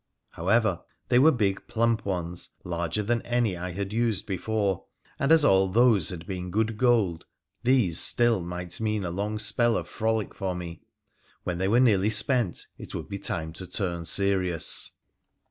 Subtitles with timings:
[0.31, 4.85] However, they were big plump ones, larger than any I had used before,
[5.19, 7.27] and, as all those had been good gold,
[7.61, 10.81] these still might mean a long spell of frolic for me—
[11.43, 14.91] when they were nearly spent it would be time to turn serious.